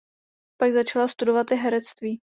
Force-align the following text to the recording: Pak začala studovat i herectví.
Pak 0.57 0.71
začala 0.73 1.07
studovat 1.07 1.51
i 1.51 1.55
herectví. 1.55 2.19